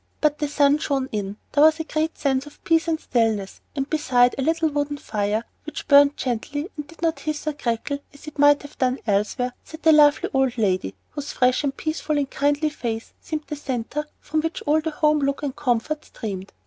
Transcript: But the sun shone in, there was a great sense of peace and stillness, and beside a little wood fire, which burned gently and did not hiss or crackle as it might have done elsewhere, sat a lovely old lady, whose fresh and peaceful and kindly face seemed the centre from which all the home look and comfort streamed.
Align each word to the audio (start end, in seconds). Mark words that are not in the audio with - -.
But 0.19 0.39
the 0.39 0.47
sun 0.47 0.79
shone 0.79 1.09
in, 1.11 1.37
there 1.51 1.63
was 1.63 1.79
a 1.79 1.83
great 1.83 2.17
sense 2.17 2.47
of 2.47 2.63
peace 2.63 2.87
and 2.87 2.99
stillness, 2.99 3.61
and 3.75 3.87
beside 3.87 4.33
a 4.35 4.41
little 4.41 4.67
wood 4.69 4.99
fire, 4.99 5.43
which 5.63 5.87
burned 5.87 6.17
gently 6.17 6.69
and 6.75 6.87
did 6.87 7.03
not 7.03 7.19
hiss 7.19 7.45
or 7.45 7.53
crackle 7.53 7.99
as 8.11 8.25
it 8.25 8.39
might 8.39 8.63
have 8.63 8.79
done 8.79 8.97
elsewhere, 9.05 9.53
sat 9.63 9.85
a 9.85 9.91
lovely 9.91 10.31
old 10.33 10.57
lady, 10.57 10.95
whose 11.11 11.33
fresh 11.33 11.63
and 11.63 11.77
peaceful 11.77 12.17
and 12.17 12.31
kindly 12.31 12.71
face 12.71 13.13
seemed 13.21 13.43
the 13.45 13.55
centre 13.55 14.07
from 14.19 14.41
which 14.41 14.63
all 14.63 14.81
the 14.81 14.89
home 14.89 15.19
look 15.19 15.43
and 15.43 15.55
comfort 15.55 16.03
streamed. 16.03 16.51